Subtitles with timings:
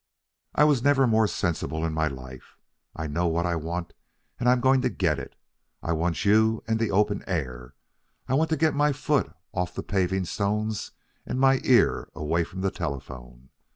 [0.55, 2.57] "I was never more sensible in my life.
[2.95, 3.93] I know what I want,
[4.39, 5.35] and I'm going to get it.
[5.83, 7.75] I want you and the open air.
[8.27, 10.93] I want to get my foot off the paving stones
[11.23, 13.49] and my ear away from the telephone.